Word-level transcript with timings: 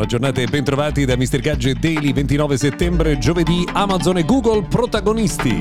Buona 0.00 0.16
giornata 0.16 0.40
e 0.40 0.46
bentrovati 0.46 1.04
da 1.04 1.14
Mr. 1.14 1.40
Gadget 1.40 1.78
Daily 1.78 2.14
29 2.14 2.56
settembre, 2.56 3.18
giovedì 3.18 3.68
Amazon 3.70 4.16
e 4.16 4.24
Google 4.24 4.62
protagonisti. 4.62 5.58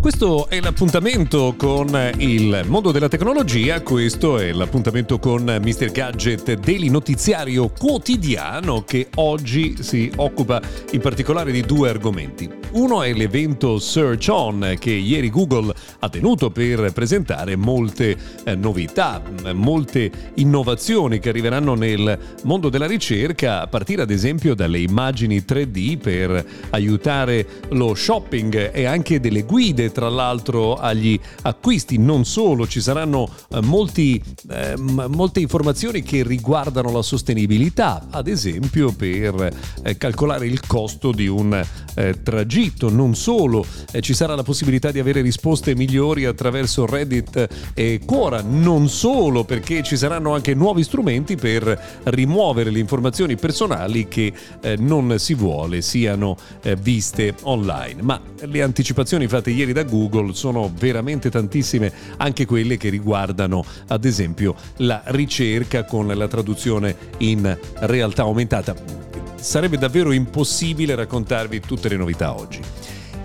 Questo 0.00 0.48
è 0.48 0.60
l'appuntamento 0.62 1.54
con 1.58 2.12
il 2.16 2.62
mondo 2.66 2.90
della 2.90 3.08
tecnologia, 3.08 3.82
questo 3.82 4.38
è 4.38 4.52
l'appuntamento 4.52 5.18
con 5.18 5.42
Mr. 5.42 5.90
Gadget 5.92 6.54
Daily 6.54 6.88
Notiziario 6.88 7.68
quotidiano 7.68 8.82
che 8.84 9.08
oggi 9.16 9.76
si 9.82 10.10
occupa 10.16 10.58
in 10.92 11.00
particolare 11.02 11.52
di 11.52 11.60
due 11.60 11.90
argomenti. 11.90 12.59
Uno 12.72 13.02
è 13.02 13.12
l'evento 13.12 13.80
Search 13.80 14.28
On 14.30 14.76
che 14.78 14.92
ieri 14.92 15.28
Google 15.28 15.74
ha 15.98 16.08
tenuto 16.08 16.50
per 16.50 16.92
presentare 16.92 17.56
molte 17.56 18.16
eh, 18.44 18.54
novità, 18.54 19.20
molte 19.54 20.10
innovazioni 20.34 21.18
che 21.18 21.30
arriveranno 21.30 21.74
nel 21.74 22.16
mondo 22.44 22.68
della 22.68 22.86
ricerca 22.86 23.62
a 23.62 23.66
partire 23.66 24.02
ad 24.02 24.10
esempio 24.10 24.54
dalle 24.54 24.78
immagini 24.78 25.38
3D 25.38 25.98
per 25.98 26.46
aiutare 26.70 27.46
lo 27.70 27.94
shopping 27.94 28.70
e 28.72 28.84
anche 28.84 29.18
delle 29.18 29.42
guide 29.42 29.90
tra 29.90 30.08
l'altro 30.08 30.76
agli 30.76 31.18
acquisti. 31.42 31.98
Non 31.98 32.24
solo, 32.24 32.68
ci 32.68 32.80
saranno 32.80 33.28
eh, 33.48 33.60
molti, 33.62 34.22
eh, 34.48 34.76
molte 34.76 35.40
informazioni 35.40 36.02
che 36.02 36.22
riguardano 36.22 36.92
la 36.92 37.02
sostenibilità, 37.02 38.06
ad 38.10 38.28
esempio 38.28 38.92
per 38.92 39.50
eh, 39.82 39.96
calcolare 39.96 40.46
il 40.46 40.64
costo 40.66 41.10
di 41.10 41.26
un 41.26 41.60
eh, 41.94 42.22
tragitto. 42.60 42.90
Non 42.90 43.14
solo, 43.14 43.64
eh, 43.90 44.00
ci 44.00 44.12
sarà 44.12 44.34
la 44.34 44.42
possibilità 44.42 44.90
di 44.90 44.98
avere 44.98 45.22
risposte 45.22 45.74
migliori 45.74 46.26
attraverso 46.26 46.84
Reddit 46.84 47.72
e 47.74 48.00
Quora. 48.04 48.42
Non 48.42 48.88
solo, 48.88 49.44
perché 49.44 49.82
ci 49.82 49.96
saranno 49.96 50.34
anche 50.34 50.54
nuovi 50.54 50.82
strumenti 50.82 51.36
per 51.36 52.00
rimuovere 52.04 52.70
le 52.70 52.78
informazioni 52.78 53.36
personali 53.36 54.08
che 54.08 54.32
eh, 54.60 54.76
non 54.76 55.18
si 55.18 55.34
vuole 55.34 55.80
siano 55.80 56.36
viste 56.80 57.34
online. 57.42 58.02
Ma 58.02 58.20
le 58.40 58.62
anticipazioni 58.62 59.26
fatte 59.26 59.50
ieri 59.50 59.72
da 59.72 59.82
Google 59.82 60.34
sono 60.34 60.70
veramente 60.76 61.30
tantissime, 61.30 61.92
anche 62.18 62.44
quelle 62.44 62.76
che 62.76 62.88
riguardano 62.88 63.64
ad 63.88 64.04
esempio 64.04 64.54
la 64.78 65.02
ricerca 65.06 65.84
con 65.84 66.06
la 66.06 66.28
traduzione 66.28 66.96
in 67.18 67.56
realtà 67.80 68.22
aumentata. 68.22 69.09
Sarebbe 69.40 69.78
davvero 69.78 70.12
impossibile 70.12 70.94
raccontarvi 70.94 71.60
tutte 71.60 71.88
le 71.88 71.96
novità 71.96 72.34
oggi. 72.36 72.60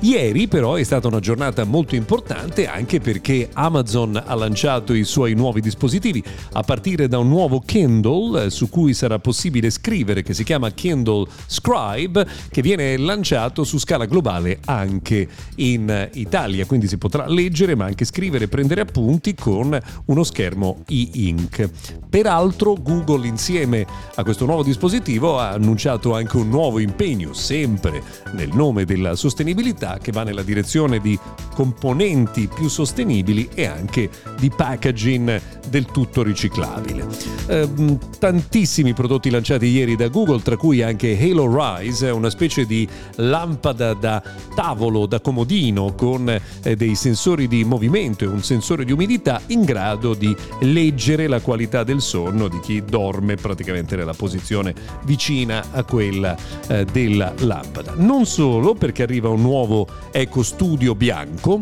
Ieri 0.06 0.48
però 0.48 0.76
è 0.76 0.84
stata 0.84 1.08
una 1.08 1.20
giornata 1.20 1.64
molto 1.64 1.96
importante 1.96 2.68
anche 2.68 3.00
perché 3.00 3.50
Amazon 3.54 4.22
ha 4.24 4.36
lanciato 4.36 4.94
i 4.94 5.04
suoi 5.04 5.34
nuovi 5.34 5.62
dispositivi 5.62 6.24
a 6.52 6.62
partire 6.62 7.08
da 7.08 7.18
un 7.18 7.28
nuovo 7.28 7.60
Kindle 7.60 8.44
eh, 8.44 8.50
su 8.52 8.70
cui 8.70 8.94
sarà 8.94 9.18
possibile 9.18 9.72
scrivere 9.72 10.22
che 10.22 10.36
si 10.36 10.44
chiama 10.44 10.70
Kindle 10.70 11.28
Scribe 11.48 12.24
che 12.52 12.62
viene 12.62 12.96
lanciato 12.98 13.64
su 13.64 13.80
scala 13.80 14.06
globale 14.06 14.60
anche 14.66 15.28
in 15.56 16.10
Italia, 16.14 16.68
quindi 16.68 16.88
si 16.88 17.00
potrà 17.00 17.28
leggere 17.28 17.74
ma 17.74 17.86
anche 17.86 18.06
scrivere 18.06 18.44
e 18.44 18.48
prendere 18.48 18.82
appunti 18.82 19.34
con 19.34 19.76
uno 20.06 20.24
schermo 20.24 20.84
e-ink. 20.88 21.68
Peraltro 22.08 22.76
Google 22.80 23.26
insieme 23.26 23.88
a 24.14 24.22
questo 24.22 24.46
nuovo 24.46 24.62
dispositivo 24.62 25.40
ha 25.40 25.50
annunciato 25.50 26.14
anche 26.14 26.38
un 26.38 26.50
nuovo 26.50 26.78
impegno 26.78 27.34
sempre 27.34 28.04
nel 28.34 28.50
nome 28.54 28.86
della 28.86 29.16
sostenibilità 29.16 29.94
che 30.00 30.12
va 30.12 30.24
nella 30.24 30.44
direzione 30.44 31.00
di 31.00 31.18
componenti 31.54 32.48
più 32.54 32.68
sostenibili 32.68 33.50
e 33.54 33.66
anche 33.66 34.10
di 34.38 34.50
packaging 34.50 35.55
del 35.70 35.86
tutto 35.86 36.24
riciclabile. 36.24 37.08
Eh, 37.48 37.98
tantissimi 38.20 38.94
prodotti 38.94 39.30
lanciati 39.30 39.68
ieri 39.68 39.96
da 39.96 40.08
Google, 40.08 40.42
tra 40.42 40.58
cui 40.58 40.82
anche 40.82 41.18
Halo 41.20 41.48
Rise, 41.48 42.10
una 42.10 42.30
specie 42.30 42.66
di 42.66 42.88
lampada 43.16 43.94
da 43.94 44.22
tavolo, 44.56 45.06
da 45.06 45.20
comodino, 45.20 45.94
con 45.96 46.30
eh, 46.30 46.76
dei 46.76 46.96
sensori 46.96 47.48
di 47.48 47.64
movimento 47.64 48.24
e 48.24 48.28
un 48.28 48.44
sensore 48.44 48.86
di 48.86 48.92
umidità 48.92 49.42
in 49.48 49.64
grado 49.64 50.14
di 50.14 50.36
leggere 50.62 51.28
la 51.28 51.42
qualità 51.42 51.84
del 51.84 52.02
sonno 52.02 52.48
di 52.48 52.60
chi 52.60 52.84
dorme 52.84 53.36
praticamente 53.36 53.96
nella 53.96 54.14
posizione 54.14 54.74
vicina 55.04 55.66
a 55.72 55.84
quella 55.84 56.36
eh, 56.68 56.86
della 56.86 57.34
lampada. 57.40 57.94
Non 57.96 58.26
solo 58.26 58.74
perché 58.74 59.04
arriva 59.04 59.30
un 59.30 59.42
nuovo 59.42 59.88
Eco 60.12 60.44
Studio 60.44 60.96
bianco, 60.96 61.60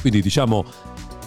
quindi 0.00 0.20
diciamo 0.20 0.64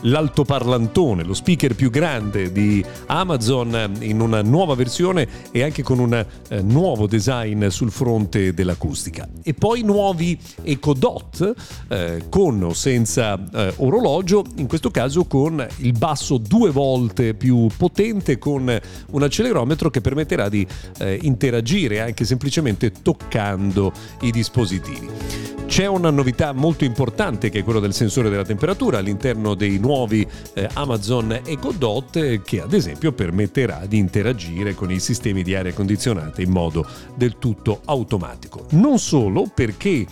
l'altoparlantone, 0.02 1.24
lo 1.24 1.34
speaker 1.34 1.76
più 1.76 1.90
grande 1.90 2.52
di 2.52 2.84
Amazon 3.08 3.94
in 4.00 4.20
una 4.20 4.42
nuova 4.42 4.76
versione 4.76 5.28
e 5.52 5.64
anche 5.64 5.84
con 5.84 6.00
un 6.00 6.14
eh, 6.14 6.62
nuovo 6.62 7.08
design 7.08 7.68
sul 7.68 7.92
fronte 7.92 8.54
dell'acustica. 8.54 9.28
E 9.44 9.54
poi 9.54 9.82
nuovi 9.82 10.38
Echo 10.64 10.94
Dot 10.94 11.54
eh, 11.90 12.24
con 12.30 12.64
o 12.64 12.74
senza 12.74 13.40
eh, 13.54 13.74
orologio, 13.78 14.44
in 14.58 14.68
questo 14.68 14.92
caso 14.92 15.26
con 15.26 15.66
il 15.78 15.92
basso 15.94 16.38
due 16.38 16.72
volte 16.72 17.34
più 17.34 17.68
potente 17.76 18.38
con 18.38 18.80
un 19.12 19.24
accelerometro 19.24 19.90
che 19.90 20.02
permetterà 20.02 20.50
di 20.50 20.66
eh, 21.00 21.20
interagire 21.22 22.02
anche 22.02 22.26
semplicemente 22.26 22.92
toccando 23.02 23.92
i 24.22 24.32
dispositivi. 24.32 25.47
C'è 25.68 25.86
una 25.86 26.10
novità 26.10 26.54
molto 26.54 26.86
importante 26.86 27.50
che 27.50 27.60
è 27.60 27.64
quello 27.64 27.82
del 27.82 27.94
sensore 27.94 28.30
della 28.30 28.46
temperatura 28.46 29.00
all'interno 29.00 29.54
dei 29.54 29.78
nuovi 29.80 30.26
eh, 30.54 30.68
Amazon 30.74 31.42
Echo 31.46 31.74
Dot 31.74 32.42
che 32.42 32.62
ad 32.62 32.74
esempio 32.74 33.12
permetterà 33.12 33.86
di 33.86 33.98
interagire 33.98 34.74
con 34.74 34.90
i 34.92 35.00
sistemi 35.00 35.44
di 35.44 35.54
aria 35.56 35.74
condizionata 35.74 36.42
in 36.42 36.52
modo 36.52 36.88
del 37.16 37.38
tutto 37.38 37.82
automatico. 37.84 38.66
Non 38.72 38.98
solo 38.98 39.52
perché 39.54 40.06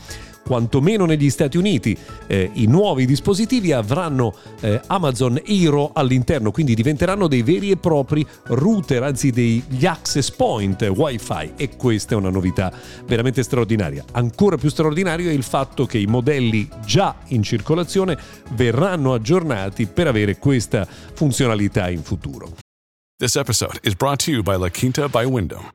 quantomeno 0.45 1.05
negli 1.05 1.31
Stati 1.31 1.57
Uniti, 1.57 1.97
eh, 2.27 2.51
i 2.53 2.67
nuovi 2.67 3.07
dispositivi 3.07 3.71
avranno 3.71 4.35
eh, 4.59 4.79
Amazon 4.85 5.41
Hero 5.43 5.89
all'interno, 5.93 6.51
quindi 6.51 6.75
diventeranno 6.75 7.27
dei 7.27 7.41
veri 7.41 7.71
e 7.71 7.77
propri 7.77 8.25
router, 8.43 9.01
anzi 9.01 9.31
degli 9.31 9.85
access 9.85 10.29
point 10.29 10.83
Wi-Fi 10.83 11.53
e 11.55 11.75
questa 11.75 12.13
è 12.13 12.17
una 12.17 12.29
novità 12.29 12.71
veramente 13.07 13.41
straordinaria. 13.41 14.05
Ancora 14.11 14.57
più 14.57 14.69
straordinario 14.69 15.31
è 15.31 15.33
il 15.33 15.43
fatto 15.43 15.87
che 15.87 15.97
i 15.97 16.05
modelli 16.05 16.69
già 16.85 17.15
in 17.29 17.41
circolazione 17.41 18.15
verranno 18.51 19.13
aggiornati 19.13 19.87
per 19.87 20.05
avere 20.05 20.37
questa 20.37 20.87
funzionalità 21.13 21.89
in 21.89 22.03
futuro. 22.03 22.51
This 23.17 23.35
episode 23.35 23.79
is 23.81 23.95
brought 23.95 24.23
to 24.25 24.31
you 24.31 24.43
by 24.43 24.57
La 24.57 24.69
Quinta 24.69 25.07
by 25.07 25.23
Wyndham. 25.23 25.74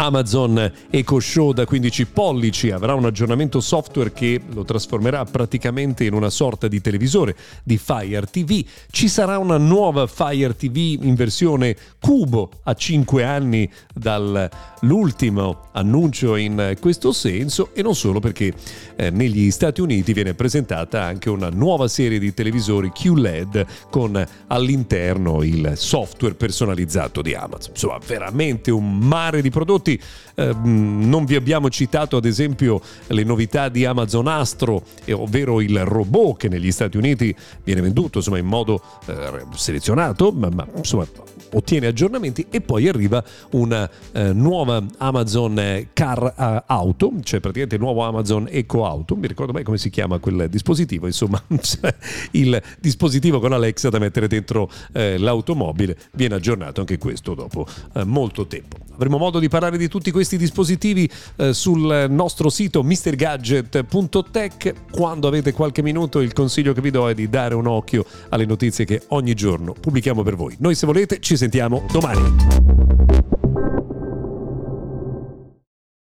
Amazon 0.00 0.72
Echo 0.88 1.20
Show 1.20 1.52
da 1.52 1.66
15 1.66 2.06
pollici 2.06 2.70
avrà 2.70 2.94
un 2.94 3.04
aggiornamento 3.04 3.60
software 3.60 4.14
che 4.14 4.40
lo 4.50 4.64
trasformerà 4.64 5.26
praticamente 5.26 6.04
in 6.04 6.14
una 6.14 6.30
sorta 6.30 6.68
di 6.68 6.80
televisore 6.80 7.36
di 7.62 7.76
Fire 7.76 8.24
TV. 8.24 8.64
Ci 8.90 9.08
sarà 9.08 9.36
una 9.36 9.58
nuova 9.58 10.06
Fire 10.06 10.56
TV 10.56 11.02
in 11.02 11.14
versione 11.14 11.76
cubo 12.00 12.50
a 12.62 12.72
5 12.72 13.24
anni 13.24 13.70
dall'ultimo 13.92 15.68
annuncio 15.72 16.36
in 16.36 16.78
questo 16.80 17.12
senso 17.12 17.74
e 17.74 17.82
non 17.82 17.94
solo 17.94 18.20
perché 18.20 18.54
eh, 18.96 19.10
negli 19.10 19.50
Stati 19.50 19.82
Uniti 19.82 20.14
viene 20.14 20.32
presentata 20.32 21.02
anche 21.02 21.28
una 21.28 21.50
nuova 21.50 21.88
serie 21.88 22.18
di 22.18 22.32
televisori 22.32 22.90
QLED 22.90 23.66
con 23.90 24.26
all'interno 24.46 25.42
il 25.42 25.72
software 25.74 26.34
personalizzato 26.36 27.20
di 27.20 27.34
Amazon. 27.34 27.72
Insomma, 27.72 27.98
veramente 27.98 28.70
un 28.70 28.96
mare 28.96 29.42
di 29.42 29.50
prodotti 29.50 29.88
minuti. 29.90 30.00
Eh, 30.34 30.54
non 30.62 31.24
vi 31.24 31.34
abbiamo 31.34 31.68
citato 31.70 32.16
ad 32.16 32.24
esempio 32.24 32.80
le 33.08 33.24
novità 33.24 33.68
di 33.68 33.84
Amazon 33.84 34.28
Astro, 34.28 34.84
ovvero 35.12 35.60
il 35.60 35.84
robot 35.84 36.38
che 36.38 36.48
negli 36.48 36.70
Stati 36.70 36.96
Uniti 36.96 37.34
viene 37.64 37.80
venduto 37.80 38.18
insomma, 38.18 38.38
in 38.38 38.46
modo 38.46 38.80
eh, 39.06 39.44
selezionato, 39.54 40.30
ma, 40.32 40.48
ma 40.50 40.66
insomma 40.76 41.06
ottiene 41.52 41.86
aggiornamenti 41.86 42.46
e 42.50 42.60
poi 42.60 42.88
arriva 42.88 43.22
una 43.50 43.88
eh, 44.12 44.32
nuova 44.32 44.84
Amazon 44.98 45.88
Car 45.92 46.34
uh, 46.36 46.72
Auto, 46.72 47.12
cioè 47.22 47.40
praticamente 47.40 47.74
il 47.74 47.80
nuovo 47.80 48.02
Amazon 48.04 48.46
Eco 48.48 48.86
Auto, 48.86 49.16
mi 49.16 49.26
ricordo 49.26 49.52
mai 49.52 49.64
come 49.64 49.78
si 49.78 49.90
chiama 49.90 50.18
quel 50.18 50.48
dispositivo, 50.48 51.06
insomma 51.06 51.42
il 52.32 52.62
dispositivo 52.78 53.40
con 53.40 53.52
Alexa 53.52 53.88
da 53.88 53.98
mettere 53.98 54.28
dentro 54.28 54.70
eh, 54.92 55.18
l'automobile 55.18 55.96
viene 56.12 56.36
aggiornato 56.36 56.80
anche 56.80 56.98
questo 56.98 57.34
dopo 57.34 57.66
eh, 57.94 58.04
molto 58.04 58.46
tempo. 58.46 58.76
Avremo 59.00 59.16
modo 59.16 59.38
di 59.38 59.48
parlare 59.48 59.69
di 59.76 59.88
tutti 59.88 60.10
questi 60.10 60.36
dispositivi 60.36 61.10
eh, 61.36 61.52
sul 61.52 62.06
nostro 62.08 62.48
sito 62.48 62.82
mrgadget.tech. 62.82 64.74
Quando 64.90 65.28
avete 65.28 65.52
qualche 65.52 65.82
minuto 65.82 66.20
il 66.20 66.32
consiglio 66.32 66.72
che 66.72 66.80
vi 66.80 66.90
do 66.90 67.08
è 67.08 67.14
di 67.14 67.28
dare 67.28 67.54
un 67.54 67.66
occhio 67.66 68.04
alle 68.30 68.46
notizie 68.46 68.84
che 68.84 69.02
ogni 69.08 69.34
giorno 69.34 69.72
pubblichiamo 69.72 70.22
per 70.22 70.36
voi. 70.36 70.56
Noi 70.58 70.74
se 70.74 70.86
volete 70.86 71.20
ci 71.20 71.36
sentiamo 71.36 71.84
domani. 71.90 72.99